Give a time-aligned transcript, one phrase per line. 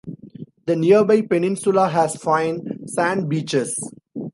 [0.65, 3.77] The nearby peninsula has fine sand beaches.